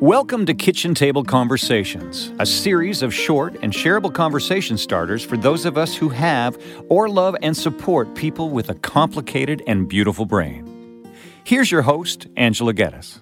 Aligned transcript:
Welcome 0.00 0.44
to 0.44 0.52
Kitchen 0.52 0.94
Table 0.94 1.24
Conversations, 1.24 2.30
a 2.38 2.44
series 2.44 3.00
of 3.00 3.14
short 3.14 3.56
and 3.62 3.72
shareable 3.72 4.12
conversation 4.12 4.76
starters 4.76 5.24
for 5.24 5.38
those 5.38 5.64
of 5.64 5.78
us 5.78 5.96
who 5.96 6.10
have 6.10 6.62
or 6.90 7.08
love 7.08 7.34
and 7.40 7.56
support 7.56 8.14
people 8.14 8.50
with 8.50 8.68
a 8.68 8.74
complicated 8.74 9.62
and 9.66 9.88
beautiful 9.88 10.26
brain. 10.26 11.10
Here's 11.44 11.70
your 11.70 11.80
host, 11.80 12.26
Angela 12.36 12.74
Geddes. 12.74 13.20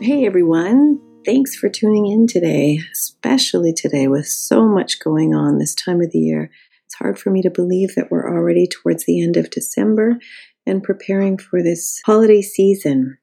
Hey 0.00 0.26
everyone, 0.26 1.00
thanks 1.24 1.54
for 1.54 1.68
tuning 1.68 2.08
in 2.08 2.26
today, 2.26 2.80
especially 2.92 3.72
today 3.72 4.08
with 4.08 4.26
so 4.26 4.66
much 4.66 4.98
going 4.98 5.36
on 5.36 5.58
this 5.58 5.76
time 5.76 6.00
of 6.00 6.10
the 6.10 6.18
year. 6.18 6.50
It's 6.86 6.96
hard 6.96 7.16
for 7.16 7.30
me 7.30 7.42
to 7.42 7.50
believe 7.50 7.94
that 7.94 8.10
we're 8.10 8.28
already 8.28 8.66
towards 8.66 9.06
the 9.06 9.22
end 9.22 9.36
of 9.36 9.50
December 9.50 10.18
and 10.66 10.82
preparing 10.82 11.38
for 11.38 11.62
this 11.62 12.02
holiday 12.04 12.42
season. 12.42 13.18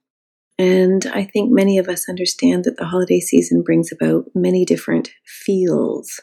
And 0.58 1.06
I 1.08 1.26
think 1.26 1.52
many 1.52 1.78
of 1.78 1.90
us 1.90 2.08
understand 2.08 2.64
that 2.64 2.78
the 2.78 2.86
holiday 2.86 3.20
season 3.20 3.62
brings 3.62 3.92
about 3.92 4.26
many 4.34 4.64
different 4.64 5.10
feels. 5.26 6.22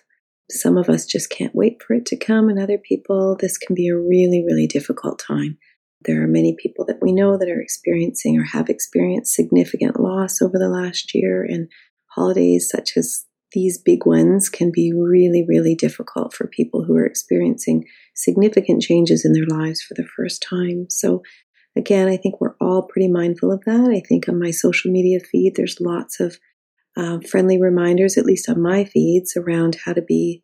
Some 0.50 0.78
of 0.78 0.88
us 0.88 1.04
just 1.04 1.30
can't 1.30 1.54
wait 1.54 1.82
for 1.82 1.94
it 1.94 2.06
to 2.06 2.16
come, 2.16 2.48
and 2.48 2.58
other 2.58 2.78
people, 2.78 3.36
this 3.38 3.58
can 3.58 3.74
be 3.74 3.88
a 3.88 3.96
really, 3.96 4.42
really 4.46 4.66
difficult 4.66 5.18
time. 5.18 5.58
There 6.04 6.22
are 6.22 6.28
many 6.28 6.56
people 6.58 6.84
that 6.86 6.98
we 7.00 7.12
know 7.12 7.36
that 7.36 7.48
are 7.48 7.60
experiencing 7.60 8.38
or 8.38 8.44
have 8.44 8.68
experienced 8.68 9.34
significant 9.34 10.00
loss 10.00 10.42
over 10.42 10.58
the 10.58 10.68
last 10.68 11.14
year, 11.14 11.44
and 11.44 11.68
holidays 12.06 12.68
such 12.70 12.92
as 12.96 13.24
these 13.52 13.78
big 13.78 14.06
ones 14.06 14.48
can 14.48 14.70
be 14.72 14.92
really, 14.94 15.44
really 15.46 15.74
difficult 15.74 16.32
for 16.32 16.46
people 16.46 16.84
who 16.84 16.96
are 16.96 17.06
experiencing 17.06 17.84
significant 18.14 18.82
changes 18.82 19.24
in 19.24 19.32
their 19.32 19.46
lives 19.46 19.82
for 19.82 19.94
the 19.94 20.08
first 20.16 20.44
time. 20.48 20.86
So, 20.88 21.22
again, 21.76 22.08
I 22.08 22.16
think 22.16 22.40
we're 22.40 22.56
all 22.60 22.82
pretty 22.82 23.08
mindful 23.08 23.52
of 23.52 23.62
that. 23.64 23.90
I 23.90 24.00
think 24.06 24.28
on 24.28 24.38
my 24.38 24.50
social 24.50 24.90
media 24.90 25.20
feed, 25.20 25.54
there's 25.56 25.80
lots 25.80 26.20
of 26.20 26.38
uh, 26.96 27.18
friendly 27.30 27.60
reminders, 27.60 28.18
at 28.18 28.26
least 28.26 28.48
on 28.48 28.60
my 28.60 28.84
feeds, 28.84 29.36
around 29.36 29.78
how 29.84 29.92
to 29.92 30.02
be, 30.02 30.42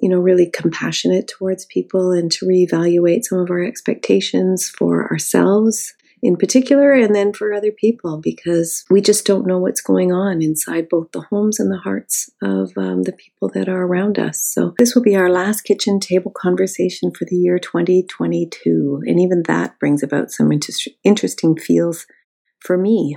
you 0.00 0.08
know, 0.08 0.18
really 0.18 0.50
compassionate 0.50 1.28
towards 1.28 1.66
people 1.66 2.12
and 2.12 2.30
to 2.32 2.46
reevaluate 2.46 3.24
some 3.24 3.38
of 3.38 3.50
our 3.50 3.62
expectations 3.62 4.68
for 4.68 5.10
ourselves 5.10 5.94
in 6.22 6.36
particular 6.36 6.92
and 6.92 7.14
then 7.14 7.32
for 7.32 7.52
other 7.52 7.72
people 7.72 8.20
because 8.22 8.84
we 8.90 9.00
just 9.00 9.26
don't 9.26 9.46
know 9.46 9.58
what's 9.58 9.80
going 9.80 10.12
on 10.12 10.42
inside 10.42 10.88
both 10.88 11.10
the 11.12 11.22
homes 11.30 11.58
and 11.58 11.70
the 11.70 11.78
hearts 11.78 12.30
of 12.42 12.70
um, 12.76 13.02
the 13.04 13.12
people 13.12 13.48
that 13.54 13.68
are 13.68 13.82
around 13.84 14.18
us. 14.18 14.42
So, 14.42 14.74
this 14.78 14.94
will 14.94 15.02
be 15.02 15.16
our 15.16 15.30
last 15.30 15.62
kitchen 15.62 16.00
table 16.00 16.32
conversation 16.36 17.10
for 17.10 17.24
the 17.24 17.36
year 17.36 17.58
2022. 17.58 19.02
And 19.06 19.20
even 19.20 19.42
that 19.46 19.78
brings 19.78 20.02
about 20.02 20.30
some 20.30 20.52
inter- 20.52 20.72
interesting 21.04 21.56
feels 21.56 22.06
for 22.60 22.76
me. 22.76 23.16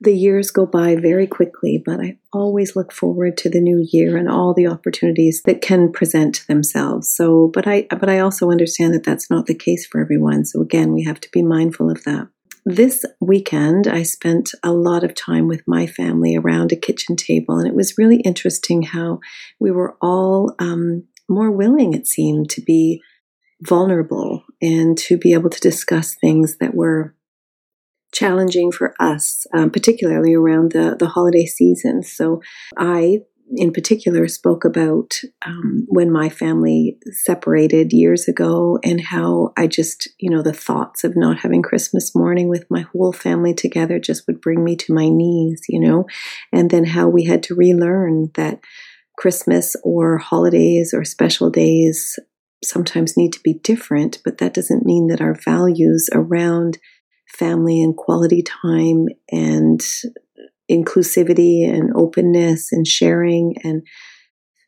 The 0.00 0.14
years 0.14 0.50
go 0.50 0.66
by 0.66 0.96
very 0.96 1.26
quickly, 1.26 1.82
but 1.84 2.00
I 2.00 2.18
always 2.32 2.76
look 2.76 2.92
forward 2.92 3.36
to 3.38 3.48
the 3.48 3.60
new 3.60 3.86
year 3.90 4.16
and 4.16 4.28
all 4.28 4.52
the 4.52 4.66
opportunities 4.66 5.42
that 5.44 5.62
can 5.62 5.90
present 5.90 6.44
themselves. 6.48 7.10
So, 7.10 7.50
but 7.52 7.66
I, 7.66 7.86
but 7.88 8.08
I 8.08 8.18
also 8.18 8.50
understand 8.50 8.92
that 8.94 9.04
that's 9.04 9.30
not 9.30 9.46
the 9.46 9.54
case 9.54 9.86
for 9.86 10.00
everyone. 10.00 10.44
So 10.44 10.60
again, 10.60 10.92
we 10.92 11.04
have 11.04 11.20
to 11.20 11.30
be 11.32 11.42
mindful 11.42 11.90
of 11.90 12.04
that. 12.04 12.28
This 12.68 13.04
weekend, 13.20 13.86
I 13.86 14.02
spent 14.02 14.50
a 14.62 14.72
lot 14.72 15.04
of 15.04 15.14
time 15.14 15.46
with 15.46 15.62
my 15.68 15.86
family 15.86 16.36
around 16.36 16.72
a 16.72 16.76
kitchen 16.76 17.14
table, 17.14 17.58
and 17.58 17.68
it 17.68 17.76
was 17.76 17.96
really 17.96 18.16
interesting 18.16 18.82
how 18.82 19.20
we 19.60 19.70
were 19.70 19.96
all 20.02 20.52
um, 20.58 21.04
more 21.28 21.50
willing, 21.50 21.94
it 21.94 22.06
seemed, 22.06 22.50
to 22.50 22.60
be 22.60 23.00
vulnerable 23.62 24.42
and 24.60 24.98
to 24.98 25.16
be 25.16 25.32
able 25.32 25.48
to 25.48 25.60
discuss 25.60 26.14
things 26.14 26.58
that 26.58 26.74
were 26.74 27.14
challenging 28.16 28.72
for 28.72 28.94
us, 28.98 29.46
um, 29.52 29.70
particularly 29.70 30.32
around 30.32 30.72
the, 30.72 30.96
the 30.98 31.08
holiday 31.08 31.44
season. 31.44 32.02
So 32.02 32.40
I, 32.78 33.18
in 33.54 33.72
particular, 33.72 34.26
spoke 34.26 34.64
about 34.64 35.20
um, 35.44 35.84
when 35.88 36.10
my 36.10 36.30
family 36.30 36.96
separated 37.10 37.92
years 37.92 38.26
ago 38.26 38.78
and 38.82 39.02
how 39.02 39.52
I 39.56 39.66
just, 39.66 40.08
you 40.18 40.30
know, 40.30 40.40
the 40.40 40.54
thoughts 40.54 41.04
of 41.04 41.14
not 41.14 41.40
having 41.40 41.62
Christmas 41.62 42.14
morning 42.14 42.48
with 42.48 42.64
my 42.70 42.86
whole 42.92 43.12
family 43.12 43.52
together 43.52 43.98
just 43.98 44.26
would 44.26 44.40
bring 44.40 44.64
me 44.64 44.76
to 44.76 44.94
my 44.94 45.10
knees, 45.10 45.60
you 45.68 45.80
know, 45.80 46.06
and 46.52 46.70
then 46.70 46.84
how 46.84 47.08
we 47.08 47.24
had 47.24 47.42
to 47.44 47.54
relearn 47.54 48.30
that 48.34 48.60
Christmas 49.18 49.76
or 49.84 50.16
holidays 50.16 50.94
or 50.94 51.04
special 51.04 51.50
days 51.50 52.18
sometimes 52.64 53.16
need 53.16 53.32
to 53.34 53.40
be 53.44 53.54
different, 53.62 54.18
but 54.24 54.38
that 54.38 54.54
doesn't 54.54 54.86
mean 54.86 55.08
that 55.08 55.20
our 55.20 55.34
values 55.34 56.08
around 56.14 56.78
family 57.26 57.82
and 57.82 57.96
quality 57.96 58.42
time 58.42 59.06
and 59.30 59.80
inclusivity 60.70 61.68
and 61.68 61.92
openness 61.94 62.72
and 62.72 62.86
sharing 62.86 63.54
and 63.62 63.82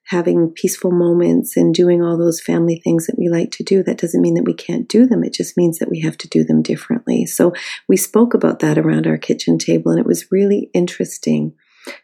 having 0.05 0.51
peaceful 0.51 0.91
moments 0.91 1.55
and 1.55 1.75
doing 1.75 2.03
all 2.03 2.17
those 2.17 2.41
family 2.41 2.81
things 2.83 3.07
that 3.07 3.19
we 3.19 3.29
like 3.29 3.51
to 3.51 3.63
do. 3.63 3.83
That 3.83 3.99
doesn't 3.99 4.23
mean 4.23 4.35
that 4.35 4.45
we 4.45 4.55
can't 4.55 4.89
do 4.89 5.07
them. 5.07 5.23
It 5.23 5.35
just 5.35 5.57
means 5.57 5.79
that 5.79 5.91
we 5.91 6.01
have 6.01 6.17
to 6.19 6.29
do 6.29 6.45
them 6.45 6.63
differently. 6.63 7.27
So 7.27 7.53
we 7.89 7.99
spoke 7.99 8.33
about 8.33 8.61
that 8.61 8.79
around 8.79 9.07
our 9.07 9.19
kitchen 9.19 9.59
table, 9.59 9.91
and 9.91 10.01
it 10.01 10.07
was 10.07 10.33
really 10.33 10.71
interesting 10.73 11.53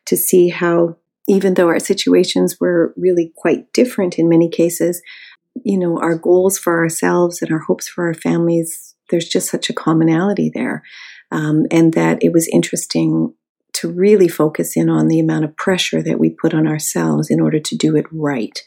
to 0.05 0.17
see 0.19 0.49
how, 0.49 0.97
even 1.29 1.55
though 1.55 1.69
our 1.69 1.81
situations 1.81 2.59
were 2.61 2.93
really 2.97 3.33
quite 3.37 3.73
different 3.73 4.19
in 4.19 4.29
many 4.29 4.51
cases, 4.51 5.01
you 5.65 5.79
know, 5.79 5.99
our 5.99 6.15
goals 6.15 6.59
for 6.59 6.79
ourselves 6.79 7.41
and 7.41 7.51
our 7.51 7.61
hopes 7.61 7.89
for 7.89 8.07
our 8.07 8.15
families 8.15 8.94
there's 9.15 9.29
just 9.29 9.49
such 9.49 9.71
a 9.71 9.75
commonality 9.75 10.51
there. 10.53 10.83
Um, 11.31 11.67
and 11.71 11.95
that 11.95 12.19
it 12.21 12.33
was 12.33 12.49
interesting 12.49 13.33
to 13.75 13.93
really 13.93 14.29
focus 14.29 14.77
in 14.77 14.91
on 14.91 15.07
the 15.07 15.21
amount 15.21 15.45
of 15.45 15.57
pressure 15.57 16.03
that 16.03 16.19
we 16.19 16.31
put 16.31 16.53
on 16.53 16.67
ourselves 16.67 17.31
in 17.31 17.41
order 17.41 17.61
to 17.61 17.77
do 17.77 17.97
it 17.97 18.07
right. 18.11 18.61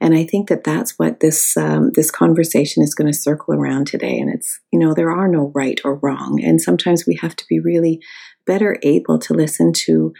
And 0.00 0.14
I 0.14 0.24
think 0.24 0.48
that 0.48 0.64
that's 0.64 0.98
what 0.98 1.20
this 1.20 1.56
um, 1.56 1.92
this 1.94 2.10
conversation 2.10 2.82
is 2.82 2.94
going 2.94 3.10
to 3.10 3.18
circle 3.18 3.54
around 3.54 3.86
today. 3.86 4.18
And 4.18 4.32
it's 4.34 4.60
you 4.72 4.78
know 4.78 4.92
there 4.92 5.10
are 5.10 5.28
no 5.28 5.52
right 5.54 5.80
or 5.84 5.96
wrong, 5.96 6.42
and 6.42 6.60
sometimes 6.60 7.06
we 7.06 7.18
have 7.22 7.34
to 7.36 7.44
be 7.48 7.60
really 7.60 8.00
better 8.46 8.76
able 8.82 9.18
to 9.20 9.32
listen 9.32 9.72
to 9.86 10.12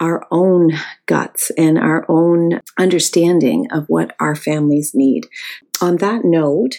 our 0.00 0.26
own 0.30 0.72
guts 1.06 1.50
and 1.58 1.78
our 1.78 2.04
own 2.08 2.60
understanding 2.78 3.66
of 3.70 3.84
what 3.88 4.14
our 4.18 4.34
families 4.34 4.92
need. 4.94 5.26
On 5.82 5.96
that 5.96 6.20
note, 6.24 6.76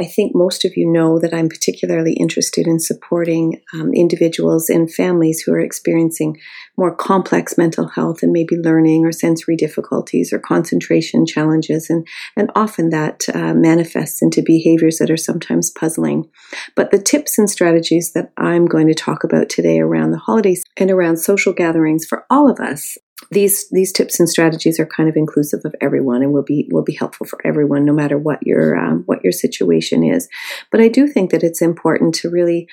I 0.00 0.04
think 0.04 0.32
most 0.34 0.64
of 0.64 0.76
you 0.76 0.90
know 0.90 1.18
that 1.18 1.34
I'm 1.34 1.48
particularly 1.48 2.12
interested 2.12 2.66
in 2.66 2.78
supporting 2.78 3.60
um, 3.74 3.92
individuals 3.92 4.68
and 4.68 4.92
families 4.92 5.40
who 5.40 5.52
are 5.52 5.60
experiencing 5.60 6.38
more 6.76 6.94
complex 6.94 7.58
mental 7.58 7.88
health 7.88 8.22
and 8.22 8.30
maybe 8.30 8.56
learning 8.56 9.04
or 9.04 9.10
sensory 9.10 9.56
difficulties 9.56 10.32
or 10.32 10.38
concentration 10.38 11.26
challenges. 11.26 11.90
And, 11.90 12.06
and 12.36 12.50
often 12.54 12.90
that 12.90 13.24
uh, 13.34 13.54
manifests 13.54 14.22
into 14.22 14.42
behaviors 14.44 14.98
that 14.98 15.10
are 15.10 15.16
sometimes 15.16 15.70
puzzling. 15.70 16.30
But 16.76 16.92
the 16.92 17.02
tips 17.02 17.36
and 17.38 17.50
strategies 17.50 18.12
that 18.12 18.32
I'm 18.36 18.66
going 18.66 18.86
to 18.86 18.94
talk 18.94 19.24
about 19.24 19.48
today 19.48 19.80
around 19.80 20.12
the 20.12 20.18
holidays 20.18 20.62
and 20.76 20.90
around 20.90 21.16
social 21.16 21.52
gatherings 21.52 22.06
for 22.06 22.24
all 22.30 22.48
of 22.48 22.60
us 22.60 22.96
these 23.30 23.68
these 23.70 23.92
tips 23.92 24.18
and 24.20 24.28
strategies 24.28 24.78
are 24.78 24.86
kind 24.86 25.08
of 25.08 25.16
inclusive 25.16 25.60
of 25.64 25.74
everyone 25.80 26.22
and 26.22 26.32
will 26.32 26.44
be 26.44 26.68
will 26.70 26.84
be 26.84 26.94
helpful 26.94 27.26
for 27.26 27.38
everyone 27.44 27.84
no 27.84 27.92
matter 27.92 28.16
what 28.16 28.38
your 28.46 28.76
um, 28.76 29.02
what 29.06 29.22
your 29.22 29.32
situation 29.32 30.04
is. 30.04 30.28
But 30.70 30.80
i 30.80 30.88
do 30.88 31.06
think 31.06 31.30
that 31.30 31.42
it's 31.42 31.62
important 31.62 32.14
to 32.16 32.30
really 32.30 32.68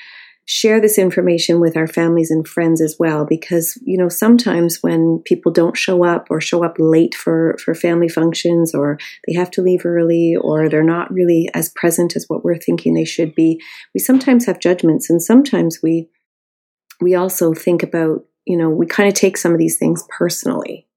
share 0.47 0.79
this 0.79 1.00
information 1.00 1.59
with 1.59 1.75
our 1.75 1.88
families 1.88 2.29
and 2.29 2.47
friends 2.47 2.79
as 2.79 2.95
well 3.00 3.25
because 3.25 3.79
you 3.83 3.97
know 3.97 4.07
sometimes 4.07 4.78
when 4.81 5.19
people 5.25 5.51
don't 5.51 5.75
show 5.75 6.06
up 6.06 6.28
or 6.29 6.39
show 6.39 6.63
up 6.63 6.75
late 6.77 7.16
for 7.16 7.57
for 7.63 7.73
family 7.73 8.07
functions 8.07 8.73
or 8.73 9.00
they 9.27 9.33
have 9.33 9.50
to 9.50 9.63
leave 9.63 9.85
early 9.85 10.35
or 10.39 10.69
they're 10.69 10.83
not 10.83 11.12
really 11.12 11.50
as 11.56 11.69
present 11.69 12.16
as 12.16 12.25
what 12.27 12.44
we're 12.44 12.57
thinking 12.57 12.94
they 12.94 13.06
should 13.06 13.33
be 13.33 13.59
we 13.95 14.00
sometimes 14.00 14.45
have 14.45 14.59
judgments 14.59 15.09
and 15.09 15.22
sometimes 15.22 15.80
we 15.81 16.07
we 17.01 17.15
also 17.15 17.53
think 17.53 17.81
about 17.81 18.24
you 18.45 18.57
know, 18.57 18.69
we 18.69 18.86
kind 18.86 19.09
of 19.09 19.15
take 19.15 19.38
some 19.38 19.53
of 19.53 19.59
these 19.59 19.77
things 19.77 20.06
personally. 20.09 20.88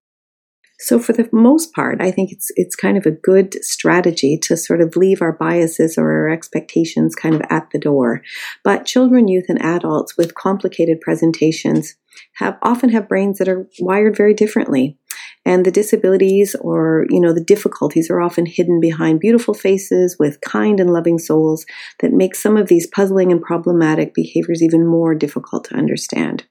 So 0.81 1.01
for 1.01 1.13
the 1.13 1.29
most 1.33 1.75
part, 1.75 2.01
I 2.01 2.13
think 2.13 2.31
it's 2.31 2.53
it's 2.55 2.77
kind 2.77 2.97
of 2.97 3.05
a 3.05 3.11
good 3.11 3.63
strategy 3.65 4.39
to 4.43 4.57
sort 4.57 4.81
of 4.81 4.95
leave 4.95 5.21
our 5.21 5.33
biases 5.33 5.99
or 5.99 6.09
our 6.11 6.29
expectations 6.29 7.17
kind 7.17 7.35
of 7.35 7.43
at 7.51 7.69
the 7.73 7.81
door. 7.81 8.23
But 8.63 8.87
children, 8.87 9.27
youth, 9.27 9.47
and 9.49 9.61
adults 9.61 10.17
with 10.17 10.37
complicated 10.37 11.01
presentations 11.01 11.97
have 12.37 12.59
often 12.63 12.91
have 12.91 13.09
brains 13.09 13.39
that 13.39 13.49
are 13.49 13.69
wired 13.81 14.17
very 14.17 14.35
differently. 14.35 14.97
And 15.45 15.65
the 15.65 15.71
disabilities 15.71 16.55
or, 16.61 17.07
you 17.11 17.21
know, 17.21 17.33
the 17.33 17.45
difficulties 17.45 18.11
are 18.11 18.21
often 18.21 18.47
hidden 18.47 18.81
behind 18.81 19.21
beautiful 19.21 19.55
faces 19.55 20.17
with 20.19 20.41
kind 20.43 20.79
and 20.79 20.93
loving 20.93 21.19
souls 21.19 21.65
that 22.01 22.13
make 22.13 22.35
some 22.35 22.57
of 22.57 22.69
these 22.69 22.87
puzzling 22.87 23.33
and 23.33 23.41
problematic 23.41 24.15
behaviors 24.15 24.63
even 24.63 24.87
more 24.87 25.15
difficult 25.15 25.65
to 25.65 25.75
understand. 25.75 26.45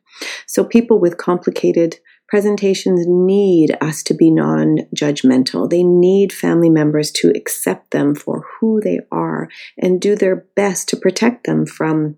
So 0.46 0.64
people 0.64 1.00
with 1.00 1.18
complicated 1.18 1.98
presentations 2.28 3.06
need 3.08 3.78
us 3.82 4.04
to 4.04 4.14
be 4.14 4.30
non 4.30 4.80
judgmental. 4.96 5.70
They 5.70 5.84
need 5.84 6.34
family 6.34 6.70
members 6.70 7.12
to 7.12 7.32
accept 7.36 7.92
them 7.92 8.16
for 8.16 8.46
who 8.60 8.82
they 8.82 9.00
are 9.12 9.50
and 9.78 10.02
do 10.02 10.16
their 10.16 10.48
best 10.56 10.90
to 10.90 10.98
protect 10.98 11.46
them 11.46 11.66
from 11.66 12.18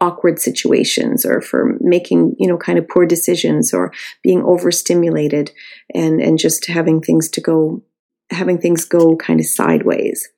awkward 0.00 0.38
situations 0.38 1.24
or 1.26 1.40
for 1.40 1.76
making 1.80 2.34
you 2.38 2.48
know 2.48 2.56
kind 2.56 2.78
of 2.78 2.88
poor 2.88 3.04
decisions 3.04 3.74
or 3.74 3.92
being 4.22 4.42
overstimulated 4.42 5.50
and 5.92 6.20
and 6.20 6.38
just 6.38 6.66
having 6.66 7.00
things 7.00 7.28
to 7.28 7.40
go 7.40 7.82
having 8.30 8.58
things 8.58 8.84
go 8.84 9.16
kind 9.16 9.40
of 9.40 9.46
sideways 9.46 10.28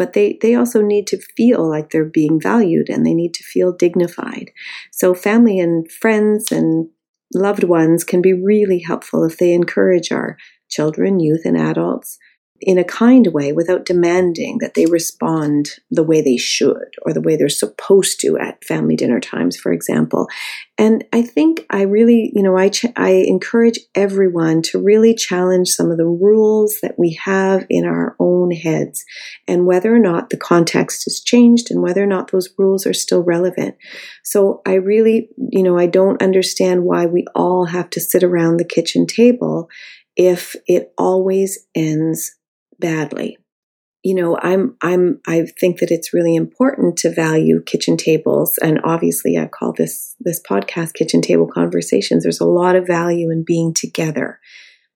but 0.00 0.14
they 0.14 0.38
they 0.40 0.54
also 0.54 0.80
need 0.80 1.06
to 1.08 1.20
feel 1.36 1.68
like 1.68 1.90
they're 1.90 2.06
being 2.06 2.40
valued 2.40 2.88
and 2.88 3.04
they 3.04 3.12
need 3.12 3.34
to 3.34 3.44
feel 3.44 3.70
dignified. 3.70 4.50
So 4.92 5.12
family 5.12 5.58
and 5.58 5.92
friends 5.92 6.50
and 6.50 6.88
loved 7.34 7.64
ones 7.64 8.02
can 8.02 8.22
be 8.22 8.32
really 8.32 8.80
helpful 8.80 9.24
if 9.24 9.36
they 9.36 9.52
encourage 9.52 10.10
our 10.10 10.38
children 10.70 11.20
youth 11.20 11.42
and 11.44 11.58
adults 11.58 12.16
in 12.60 12.78
a 12.78 12.84
kind 12.84 13.28
way 13.28 13.52
without 13.52 13.86
demanding 13.86 14.58
that 14.58 14.74
they 14.74 14.86
respond 14.86 15.70
the 15.90 16.02
way 16.02 16.20
they 16.20 16.36
should 16.36 16.94
or 17.02 17.12
the 17.12 17.20
way 17.20 17.36
they're 17.36 17.48
supposed 17.48 18.20
to 18.20 18.36
at 18.38 18.62
family 18.64 18.96
dinner 18.96 19.20
times, 19.20 19.56
for 19.56 19.72
example. 19.72 20.28
And 20.76 21.04
I 21.12 21.22
think 21.22 21.64
I 21.70 21.82
really, 21.82 22.32
you 22.34 22.42
know, 22.42 22.56
I, 22.56 22.68
ch- 22.68 22.86
I 22.96 23.24
encourage 23.26 23.78
everyone 23.94 24.62
to 24.62 24.82
really 24.82 25.14
challenge 25.14 25.68
some 25.68 25.90
of 25.90 25.96
the 25.96 26.06
rules 26.06 26.78
that 26.82 26.98
we 26.98 27.18
have 27.22 27.66
in 27.70 27.86
our 27.86 28.16
own 28.18 28.50
heads 28.50 29.04
and 29.48 29.66
whether 29.66 29.94
or 29.94 29.98
not 29.98 30.30
the 30.30 30.36
context 30.36 31.04
has 31.04 31.20
changed 31.20 31.70
and 31.70 31.82
whether 31.82 32.02
or 32.02 32.06
not 32.06 32.30
those 32.30 32.50
rules 32.58 32.86
are 32.86 32.94
still 32.94 33.22
relevant. 33.22 33.76
So 34.22 34.60
I 34.66 34.74
really, 34.74 35.30
you 35.36 35.62
know, 35.62 35.78
I 35.78 35.86
don't 35.86 36.22
understand 36.22 36.84
why 36.84 37.06
we 37.06 37.24
all 37.34 37.66
have 37.66 37.90
to 37.90 38.00
sit 38.00 38.22
around 38.22 38.56
the 38.56 38.64
kitchen 38.64 39.06
table 39.06 39.68
if 40.16 40.56
it 40.66 40.92
always 40.98 41.66
ends 41.74 42.36
badly. 42.80 43.38
You 44.02 44.14
know, 44.14 44.38
I'm, 44.40 44.76
I'm, 44.80 45.20
I 45.26 45.44
think 45.58 45.80
that 45.80 45.90
it's 45.90 46.14
really 46.14 46.34
important 46.34 46.96
to 46.98 47.12
value 47.12 47.62
kitchen 47.62 47.98
tables. 47.98 48.58
And 48.62 48.80
obviously 48.82 49.36
I 49.36 49.46
call 49.46 49.74
this, 49.74 50.16
this 50.20 50.40
podcast 50.40 50.94
kitchen 50.94 51.20
table 51.20 51.46
conversations. 51.46 52.22
There's 52.22 52.40
a 52.40 52.46
lot 52.46 52.76
of 52.76 52.86
value 52.86 53.30
in 53.30 53.44
being 53.44 53.74
together 53.74 54.40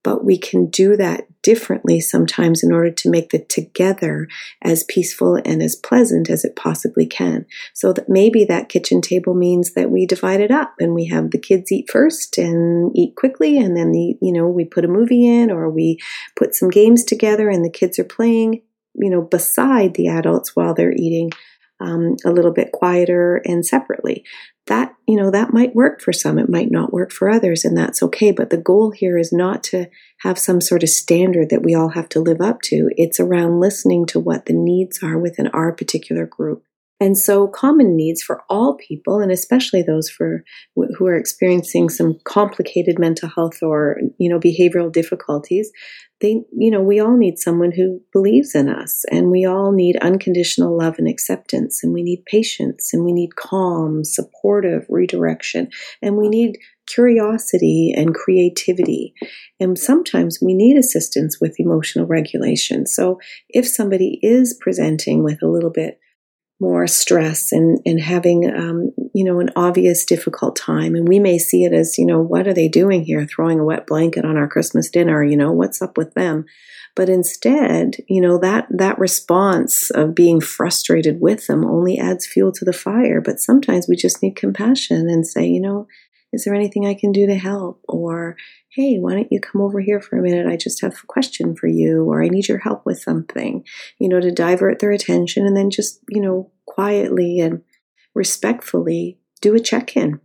but 0.05 0.25
we 0.25 0.39
can 0.39 0.67
do 0.67 0.97
that 0.97 1.27
differently 1.43 1.99
sometimes 1.99 2.63
in 2.63 2.73
order 2.73 2.91
to 2.91 3.11
make 3.11 3.31
the 3.31 3.39
together 3.39 4.29
as 4.63 4.85
peaceful 4.85 5.41
and 5.45 5.63
as 5.63 5.75
pleasant 5.75 6.31
as 6.31 6.45
it 6.45 6.55
possibly 6.55 7.07
can. 7.07 7.47
So 7.73 7.93
that 7.95 8.09
maybe 8.09 8.45
that 8.45 8.69
kitchen 8.69 9.01
table 9.01 9.35
means 9.35 9.73
that 9.73 9.91
we 9.91 10.07
divide 10.07 10.41
it 10.41 10.51
up 10.51 10.75
and 10.79 10.95
we 10.95 11.07
have 11.07 11.31
the 11.31 11.39
kids 11.39 11.73
eat 11.73 11.91
first 11.91 12.39
and 12.39 12.97
eat 12.97 13.17
quickly 13.17 13.59
and 13.59 13.77
then 13.77 13.91
the 13.91 14.17
you 14.21 14.33
know 14.33 14.47
we 14.47 14.65
put 14.65 14.85
a 14.85 14.89
movie 14.89 15.27
in 15.27 15.51
or 15.51 15.69
we 15.69 15.99
put 16.37 16.55
some 16.55 16.69
games 16.69 17.03
together 17.05 17.49
and 17.49 17.65
the 17.65 17.71
kids 17.71 17.99
are 17.99 18.05
playing 18.05 18.63
you 18.95 19.11
know 19.11 19.23
beside 19.23 19.95
the 19.95 20.09
adults 20.09 20.55
while 20.55 20.75
they're 20.75 20.93
eating 20.93 21.31
um, 21.85 22.17
a 22.25 22.31
little 22.31 22.53
bit 22.53 22.73
quieter 22.73 23.43
and 23.45 23.65
separately. 23.65 24.25
That 24.67 24.95
you 25.07 25.17
know 25.17 25.31
that 25.31 25.53
might 25.53 25.75
work 25.75 26.01
for 26.01 26.13
some 26.13 26.39
it 26.39 26.49
might 26.49 26.71
not 26.71 26.91
work 26.91 27.13
for 27.13 27.29
others 27.29 27.67
and 27.67 27.77
that's 27.77 28.03
okay 28.03 28.33
but 28.33 28.49
the 28.49 28.57
goal 28.57 28.93
here 28.93 29.19
is 29.19 29.31
not 29.31 29.63
to 29.65 29.91
have 30.23 30.39
some 30.39 30.63
sort 30.63 30.83
of 30.83 30.89
standard 30.89 31.51
that 31.51 31.63
we 31.63 31.75
all 31.75 31.91
have 31.91 32.09
to 32.11 32.21
live 32.21 32.41
up 32.41 32.63
to. 32.63 32.89
It's 32.97 33.21
around 33.21 33.61
listening 33.61 34.07
to 34.07 34.21
what 34.21 34.47
the 34.47 34.55
needs 34.55 35.01
are 35.03 35.19
within 35.19 35.49
our 35.49 35.71
particular 35.71 36.25
group 36.25 36.65
and 37.05 37.19
so 37.19 37.47
common 37.47 37.95
needs 37.95 38.23
for 38.23 38.43
all 38.49 38.79
people 38.79 39.21
and 39.21 39.31
especially 39.31 39.83
those 39.83 40.09
for 40.09 40.43
who 40.75 41.07
are 41.07 41.17
experiencing 41.17 41.91
some 41.91 42.19
complicated 42.25 42.99
mental 42.99 43.29
health 43.29 43.63
or 43.63 43.99
you 44.17 44.31
know 44.31 44.41
behavioral 44.41 44.91
difficulties 44.91 45.71
they 46.23 46.41
you 46.57 46.71
know 46.71 46.81
we 46.81 46.99
all 46.99 47.19
need 47.19 47.39
someone 47.39 47.73
who 47.73 48.01
believes 48.11 48.55
in 48.55 48.71
us 48.71 49.05
and 49.11 49.31
we 49.31 49.45
all 49.45 49.71
need 49.71 49.97
unconditional 49.97 50.79
love 50.79 50.95
and 50.97 51.07
acceptance 51.07 51.85
and 51.85 51.93
we 51.93 52.03
need 52.03 52.25
patience 52.25 52.95
and 52.95 53.05
we 53.05 53.13
need 53.13 53.37
calm 53.37 54.03
supportive 54.03 54.87
redirection 54.89 55.69
and 56.01 56.17
we 56.17 56.31
need 56.31 56.57
curiosity 56.87 57.95
and 57.97 58.15
creativity. 58.15 59.15
And 59.59 59.79
sometimes 59.79 60.39
we 60.43 60.53
need 60.53 60.77
assistance 60.77 61.39
with 61.41 61.59
emotional 61.59 62.07
regulation. 62.07 62.87
So 62.87 63.19
if 63.49 63.67
somebody 63.67 64.19
is 64.23 64.55
presenting 64.61 65.25
with 65.25 65.43
a 65.43 65.49
little 65.49 65.71
bit 65.71 65.99
more 66.65 66.87
stress 66.87 67.53
and, 67.53 67.79
and 67.85 68.01
having, 68.01 68.51
um, 68.51 68.91
you 69.15 69.23
know, 69.23 69.39
an 69.39 69.51
obvious 69.55 70.05
difficult 70.07 70.57
time. 70.57 70.95
And 70.95 71.07
we 71.07 71.19
may 71.19 71.39
see 71.39 71.65
it 71.65 71.75
as, 71.75 71.99
you 71.99 72.07
know, 72.07 72.21
what 72.21 72.49
are 72.49 72.55
they 72.55 72.69
doing 72.69 73.05
here? 73.05 73.27
Throwing 73.27 73.61
a 73.61 73.65
wet 73.65 73.87
blanket 73.87 74.25
on 74.25 74.39
our 74.39 74.49
Christmas 74.49 74.89
dinner, 74.89 75.23
you 75.23 75.37
know, 75.37 75.53
what's 75.53 75.83
up 75.83 75.99
with 75.99 76.15
them? 76.15 76.47
But 76.97 77.09
instead, 77.09 77.97
you 78.09 78.21
know, 78.21 78.39
that, 78.39 78.67
that 78.71 78.99
response 78.99 79.91
of 79.91 80.15
being 80.15 80.41
frustrated 80.41 81.21
with 81.21 81.47
them 81.47 81.65
only 81.65 81.99
adds 81.99 82.27
fuel 82.27 82.53
to 82.53 82.65
the 82.65 82.73
fire. 82.73 83.21
But 83.21 83.41
sometimes 83.41 83.87
we 83.87 83.97
just 83.97 84.23
need 84.23 84.37
compassion 84.37 85.11
and 85.11 85.27
say, 85.27 85.47
you 85.47 85.61
know, 85.61 85.87
is 86.33 86.45
there 86.45 86.55
anything 86.55 86.87
I 86.87 86.95
can 86.95 87.13
do 87.13 87.27
to 87.27 87.35
help? 87.37 87.81
Or, 87.89 88.37
hey, 88.71 88.99
why 88.99 89.15
don't 89.15 89.31
you 89.31 89.41
come 89.41 89.61
over 89.61 89.81
here 89.81 90.01
for 90.01 90.19
a 90.19 90.23
minute? 90.23 90.47
I 90.47 90.57
just 90.57 90.81
have 90.83 90.95
a 90.95 91.07
question 91.07 91.55
for 91.55 91.69
you, 91.69 92.05
or 92.05 92.23
I 92.23 92.29
need 92.29 92.49
your 92.49 92.59
help 92.59 92.85
with 92.85 93.01
something, 93.01 93.65
you 93.99 94.09
know, 94.09 94.21
to 94.21 94.33
divert 94.33 94.81
their 94.81 94.91
attention 94.91 95.47
and 95.47 95.57
then 95.57 95.71
just, 95.71 96.01
you 96.09 96.21
know, 96.21 96.51
quietly 96.75 97.39
and 97.39 97.63
respectfully 98.15 99.19
do 99.41 99.55
a 99.55 99.61
check 99.61 99.97
in 99.97 100.21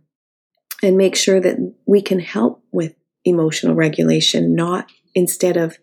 and 0.82 0.96
make 0.96 1.14
sure 1.14 1.40
that 1.40 1.56
we 1.86 2.02
can 2.02 2.18
help 2.18 2.62
with 2.72 2.94
emotional 3.24 3.74
regulation, 3.74 4.54
not 4.56 4.90
instead 5.14 5.56
of 5.56 5.78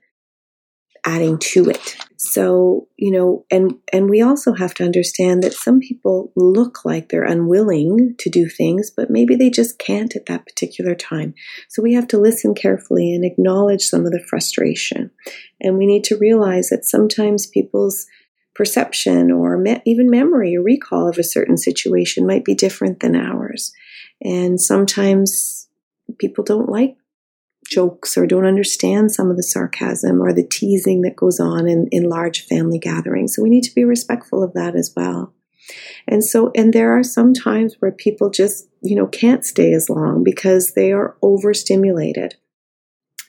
adding 1.06 1.38
to 1.38 1.70
it. 1.70 1.96
So, 2.18 2.88
you 2.98 3.12
know, 3.12 3.46
and 3.50 3.76
and 3.94 4.10
we 4.10 4.22
also 4.22 4.54
have 4.54 4.74
to 4.76 4.84
understand 4.84 5.42
that 5.44 5.54
some 5.54 5.80
people 5.80 6.34
look 6.36 6.84
like 6.84 7.08
they're 7.08 7.24
unwilling 7.24 8.16
to 8.18 8.30
do 8.30 8.50
things, 8.50 8.92
but 8.96 9.10
maybe 9.10 9.36
they 9.36 9.50
just 9.50 9.80
can't 9.80 10.16
at 10.16 10.26
that 10.26 10.46
particular 10.46 10.96
time. 10.96 11.34
So 11.70 11.82
we 11.82 11.94
have 11.94 12.08
to 12.10 12.20
listen 12.20 12.56
carefully 12.56 13.14
and 13.14 13.24
acknowledge 13.24 13.84
some 13.84 14.06
of 14.06 14.12
the 14.12 14.24
frustration. 14.28 15.12
And 15.62 15.78
we 15.78 15.86
need 15.86 16.04
to 16.06 16.18
realize 16.18 16.70
that 16.70 16.84
sometimes 16.84 17.48
people's 17.48 18.06
perception 18.58 19.32
or 19.32 19.58
me- 19.58 19.82
even 19.86 20.10
memory 20.10 20.58
or 20.58 20.64
recall 20.64 21.08
of 21.08 21.20
a 21.20 21.24
certain 21.24 21.58
situation 21.58 22.26
might 22.26 22.44
be 22.44 22.56
different 22.56 23.00
than 23.00 23.16
ours. 23.16 23.72
And 24.22 24.60
sometimes 24.60 25.70
people 26.18 26.44
don't 26.44 26.68
like 26.68 26.98
jokes 27.70 28.18
or 28.18 28.26
don't 28.26 28.46
understand 28.46 29.12
some 29.12 29.30
of 29.30 29.38
the 29.38 29.44
sarcasm 29.44 30.22
or 30.22 30.34
the 30.34 30.48
teasing 30.48 31.02
that 31.02 31.16
goes 31.16 31.40
on 31.40 31.68
in, 31.68 31.88
in 31.92 32.10
large 32.10 32.46
family 32.46 32.80
gatherings. 32.80 33.36
So 33.36 33.44
we 33.44 33.50
need 33.50 33.64
to 33.64 33.76
be 33.76 33.84
respectful 33.84 34.42
of 34.42 34.54
that 34.54 34.76
as 34.76 34.92
well. 34.96 35.34
And 36.08 36.24
so, 36.24 36.52
and 36.56 36.74
there 36.74 36.98
are 36.98 37.04
some 37.04 37.34
times 37.34 37.76
where 37.80 37.92
people 37.92 38.30
just, 38.30 38.70
you 38.82 38.96
know, 38.96 39.06
can't 39.06 39.46
stay 39.46 39.74
as 39.74 39.90
long 39.90 40.24
because 40.24 40.74
they 40.74 40.94
are 40.94 41.18
overstimulated. 41.22 42.36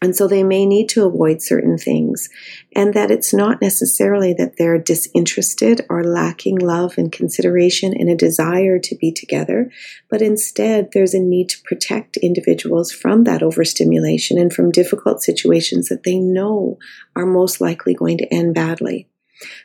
And 0.00 0.14
so 0.14 0.28
they 0.28 0.44
may 0.44 0.64
need 0.64 0.88
to 0.90 1.04
avoid 1.04 1.42
certain 1.42 1.76
things, 1.76 2.28
and 2.74 2.94
that 2.94 3.10
it's 3.10 3.34
not 3.34 3.60
necessarily 3.60 4.32
that 4.34 4.56
they're 4.56 4.78
disinterested 4.78 5.84
or 5.90 6.04
lacking 6.04 6.56
love 6.58 6.96
and 6.98 7.10
consideration 7.10 7.92
and 7.92 8.08
a 8.08 8.14
desire 8.14 8.78
to 8.78 8.94
be 8.94 9.12
together, 9.12 9.70
but 10.08 10.22
instead 10.22 10.90
there's 10.92 11.14
a 11.14 11.20
need 11.20 11.48
to 11.48 11.62
protect 11.64 12.16
individuals 12.18 12.92
from 12.92 13.24
that 13.24 13.42
overstimulation 13.42 14.38
and 14.38 14.52
from 14.52 14.70
difficult 14.70 15.22
situations 15.22 15.88
that 15.88 16.04
they 16.04 16.18
know 16.18 16.78
are 17.16 17.26
most 17.26 17.60
likely 17.60 17.94
going 17.94 18.18
to 18.18 18.32
end 18.32 18.54
badly. 18.54 19.08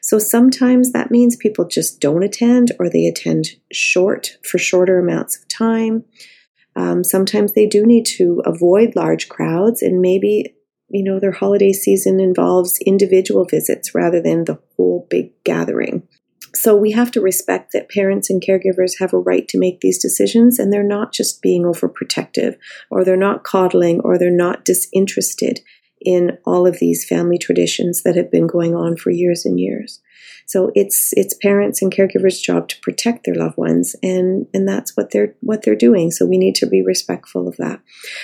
So 0.01 0.19
sometimes 0.19 0.91
that 0.91 1.11
means 1.11 1.35
people 1.35 1.67
just 1.67 1.99
don't 1.99 2.23
attend 2.23 2.71
or 2.79 2.89
they 2.89 3.07
attend 3.07 3.49
short 3.71 4.37
for 4.43 4.57
shorter 4.57 4.99
amounts 4.99 5.37
of 5.37 5.47
time. 5.47 6.05
Um, 6.75 7.03
sometimes 7.03 7.53
they 7.53 7.67
do 7.67 7.85
need 7.85 8.05
to 8.17 8.41
avoid 8.45 8.95
large 8.95 9.29
crowds, 9.29 9.81
and 9.81 10.01
maybe 10.01 10.55
you 10.89 11.03
know 11.03 11.19
their 11.19 11.31
holiday 11.31 11.71
season 11.71 12.19
involves 12.19 12.79
individual 12.85 13.45
visits 13.45 13.95
rather 13.95 14.21
than 14.21 14.45
the 14.45 14.59
whole 14.75 15.07
big 15.09 15.31
gathering. 15.43 16.03
So 16.55 16.75
we 16.75 16.91
have 16.91 17.09
to 17.11 17.21
respect 17.21 17.71
that 17.73 17.89
parents 17.89 18.29
and 18.29 18.41
caregivers 18.41 18.99
have 18.99 19.11
a 19.11 19.17
right 19.17 19.47
to 19.47 19.59
make 19.59 19.79
these 19.81 19.97
decisions, 19.97 20.59
and 20.59 20.71
they're 20.71 20.83
not 20.83 21.11
just 21.11 21.41
being 21.41 21.63
overprotective, 21.63 22.57
or 22.91 23.03
they're 23.03 23.17
not 23.17 23.43
coddling, 23.43 24.01
or 24.01 24.17
they're 24.17 24.29
not 24.29 24.65
disinterested 24.65 25.61
in 26.01 26.37
all 26.45 26.67
of 26.67 26.79
these 26.79 27.05
family 27.05 27.37
traditions 27.37 28.03
that 28.03 28.15
have 28.15 28.29
been 28.29 28.45
going 28.45 28.75
on 28.75 28.95
for 28.95 29.09
years 29.09 29.45
and 29.45 29.59
years. 29.59 29.99
So 30.45 30.71
it's 30.75 31.13
it's 31.13 31.33
parents 31.35 31.81
and 31.81 31.91
caregivers' 31.91 32.41
job 32.41 32.69
to 32.69 32.79
protect 32.81 33.25
their 33.25 33.35
loved 33.35 33.57
ones, 33.57 33.95
and 34.03 34.47
and 34.53 34.67
that's 34.67 34.95
what 34.95 35.11
they're 35.11 35.35
what 35.41 35.63
they're 35.63 35.75
doing. 35.75 36.11
So 36.11 36.25
we 36.25 36.37
need 36.37 36.55
to 36.55 36.67
be 36.67 36.81
respectful 36.81 37.47
of 37.47 37.57
that. 37.57 37.79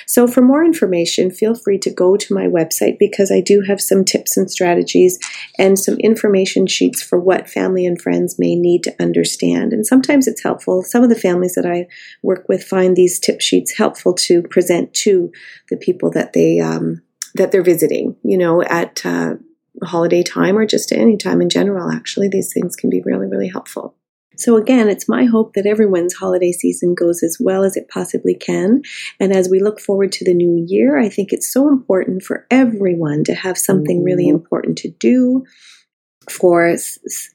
So 0.06 0.28
for 0.28 0.42
more 0.42 0.64
information, 0.64 1.32
feel 1.32 1.56
free 1.56 1.80
to 1.80 1.90
go 1.90 2.18
to 2.18 2.34
my 2.34 2.46
website 2.46 3.00
because 3.00 3.32
I 3.32 3.42
do 3.42 3.62
have 3.68 3.82
some 3.82 4.04
tips 4.04 4.38
and 4.38 4.50
strategies 4.50 5.20
and 5.58 5.78
some 5.78 5.98
information 5.98 6.68
sheets 6.68 7.02
for 7.02 7.20
what 7.20 7.50
family 7.50 7.86
and 7.86 8.02
friends 8.02 8.38
may 8.38 8.56
need 8.56 8.84
to 8.84 8.96
understand. 9.00 9.74
And 9.74 9.86
sometimes 9.86 10.28
it's 10.28 10.44
helpful. 10.44 10.84
Some 10.84 11.04
of 11.04 11.10
the 11.10 11.16
families 11.16 11.56
that 11.56 11.66
I 11.66 11.88
work 12.22 12.48
with 12.48 12.64
find 12.64 12.96
these 12.96 13.20
tip 13.20 13.42
sheets 13.42 13.78
helpful 13.78 14.14
to 14.14 14.42
present 14.44 14.94
to 15.06 15.32
the 15.70 15.78
people 15.78 16.12
that 16.12 16.34
they 16.34 16.60
um, 16.60 17.02
that 17.36 17.52
they're 17.52 17.64
visiting. 17.64 18.16
You 18.24 18.38
know, 18.38 18.62
at 18.64 19.06
uh, 19.06 19.36
holiday 19.84 20.24
time 20.24 20.58
or 20.58 20.66
just 20.66 20.92
any 20.92 21.18
time 21.18 21.42
in 21.42 21.50
general, 21.50 21.92
actually, 21.92 22.30
these 22.30 22.52
things 22.54 22.76
can 22.76 22.90
be 22.90 23.02
really, 23.06 23.28
really 23.28 23.50
helpful. 23.50 23.96
So, 24.40 24.56
again, 24.56 24.88
it's 24.88 25.10
my 25.10 25.26
hope 25.26 25.54
that 25.54 25.66
everyone's 25.66 26.14
holiday 26.14 26.54
season 26.54 26.96
goes 26.96 27.24
as 27.24 27.38
well 27.42 27.64
as 27.66 27.76
it 27.76 27.90
possibly 27.90 28.34
can. 28.34 28.84
And 29.20 29.34
as 29.34 29.50
we 29.50 29.60
look 29.60 29.82
forward 29.82 30.14
to 30.14 30.26
the 30.26 30.34
new 30.34 30.64
year, 30.66 30.98
I 30.98 31.10
think 31.10 31.34
it's 31.34 31.52
so 31.52 31.68
important 31.68 32.24
for 32.24 32.48
everyone 32.50 33.26
to 33.26 33.34
have 33.34 33.58
something 33.58 34.02
really 34.02 34.28
mm-hmm. 34.28 34.38
important 34.38 34.78
to 34.80 34.92
do, 34.92 35.44
for 36.30 36.74